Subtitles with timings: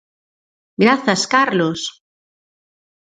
[0.83, 1.81] Grazas, Carlos!